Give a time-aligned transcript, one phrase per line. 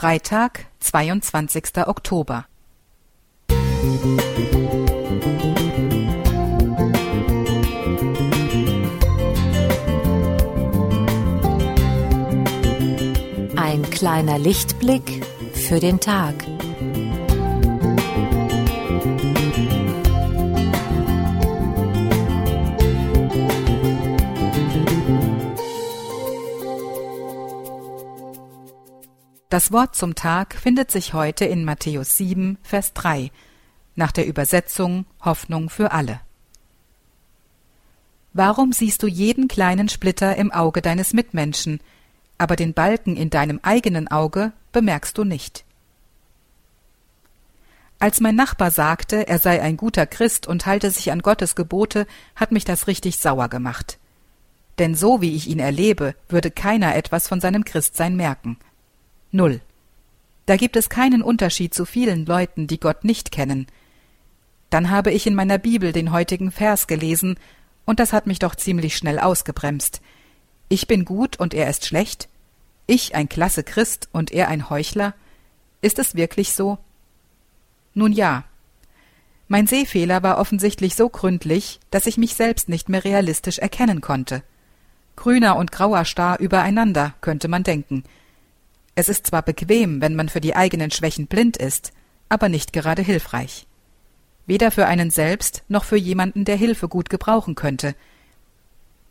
[0.00, 1.88] Freitag, 22.
[1.88, 2.46] Oktober.
[13.56, 16.34] Ein kleiner Lichtblick für den Tag.
[29.48, 33.30] Das Wort zum Tag findet sich heute in Matthäus 7, Vers 3,
[33.96, 36.20] nach der Übersetzung Hoffnung für alle.
[38.34, 41.80] Warum siehst du jeden kleinen Splitter im Auge deines Mitmenschen,
[42.36, 45.64] aber den Balken in deinem eigenen Auge bemerkst du nicht?
[47.98, 52.06] Als mein Nachbar sagte, er sei ein guter Christ und halte sich an Gottes Gebote,
[52.36, 53.98] hat mich das richtig sauer gemacht.
[54.78, 58.58] Denn so wie ich ihn erlebe, würde keiner etwas von seinem Christsein merken.
[59.30, 59.60] Null.
[60.46, 63.66] Da gibt es keinen Unterschied zu vielen Leuten, die Gott nicht kennen.
[64.70, 67.38] Dann habe ich in meiner Bibel den heutigen Vers gelesen,
[67.84, 70.00] und das hat mich doch ziemlich schnell ausgebremst.
[70.70, 72.28] Ich bin gut und er ist schlecht?
[72.86, 75.14] Ich ein klasse Christ und er ein Heuchler?
[75.82, 76.78] Ist es wirklich so?
[77.92, 78.44] Nun ja.
[79.48, 84.42] Mein Sehfehler war offensichtlich so gründlich, dass ich mich selbst nicht mehr realistisch erkennen konnte.
[85.16, 88.04] Grüner und grauer Star übereinander, könnte man denken–
[88.98, 91.92] es ist zwar bequem, wenn man für die eigenen Schwächen blind ist,
[92.28, 93.68] aber nicht gerade hilfreich.
[94.44, 97.94] Weder für einen selbst noch für jemanden, der Hilfe gut gebrauchen könnte.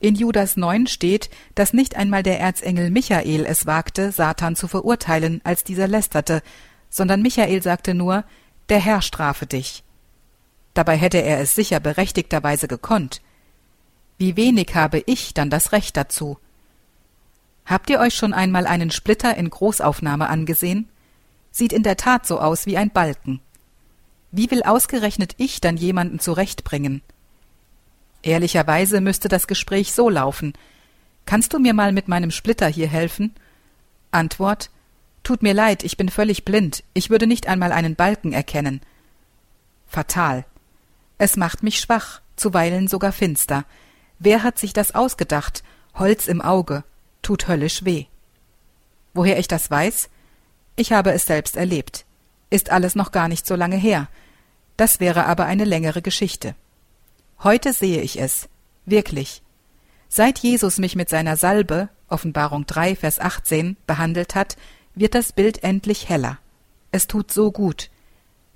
[0.01, 5.39] In Judas 9 steht, dass nicht einmal der Erzengel Michael es wagte, Satan zu verurteilen,
[5.45, 6.41] als dieser lästerte,
[6.89, 8.25] sondern Michael sagte nur,
[8.67, 9.85] der Herr strafe dich.
[10.73, 13.21] Dabei hätte er es sicher berechtigterweise gekonnt.
[14.17, 16.39] Wie wenig habe ich dann das Recht dazu?
[17.67, 20.87] Habt ihr euch schon einmal einen Splitter in Großaufnahme angesehen?
[21.51, 23.41] Sieht in der Tat so aus wie ein Balken.
[24.31, 27.01] Wie will ausgerechnet ich dann jemanden zurechtbringen?
[28.23, 30.53] Ehrlicherweise müsste das Gespräch so laufen.
[31.25, 33.35] Kannst du mir mal mit meinem Splitter hier helfen?
[34.11, 34.69] Antwort
[35.23, 38.79] Tut mir leid, ich bin völlig blind, ich würde nicht einmal einen Balken erkennen.
[39.85, 40.45] Fatal.
[41.17, 43.65] Es macht mich schwach, zuweilen sogar finster.
[44.19, 45.63] Wer hat sich das ausgedacht?
[45.95, 46.85] Holz im Auge,
[47.27, 48.05] tut höllisch weh.
[49.13, 50.07] Woher ich das weiß?
[50.77, 52.05] Ich habe es selbst erlebt.
[52.49, 54.07] Ist alles noch gar nicht so lange her.
[54.77, 56.55] Das wäre aber eine längere Geschichte.
[57.43, 58.47] Heute sehe ich es.
[58.85, 59.41] Wirklich.
[60.07, 64.55] Seit Jesus mich mit seiner Salbe, Offenbarung 3, Vers 18, behandelt hat,
[64.95, 66.37] wird das Bild endlich heller.
[66.93, 67.89] Es tut so gut.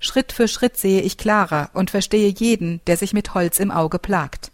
[0.00, 3.98] Schritt für Schritt sehe ich klarer und verstehe jeden, der sich mit Holz im Auge
[3.98, 4.50] plagt.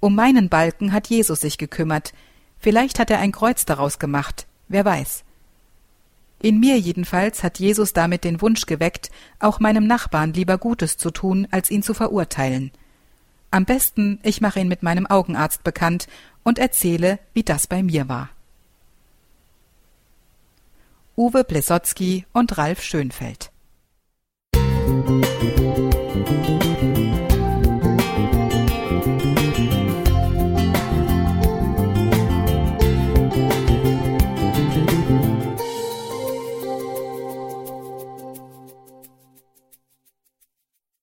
[0.00, 2.12] Um meinen Balken hat Jesus sich gekümmert,
[2.60, 5.24] Vielleicht hat er ein Kreuz daraus gemacht, wer weiß.
[6.42, 11.10] In mir jedenfalls hat Jesus damit den Wunsch geweckt, auch meinem Nachbarn lieber Gutes zu
[11.10, 12.70] tun, als ihn zu verurteilen.
[13.50, 16.06] Am besten, ich mache ihn mit meinem Augenarzt bekannt
[16.44, 18.30] und erzähle, wie das bei mir war.
[21.16, 23.49] Uwe Blesotzky und Ralf Schönfeld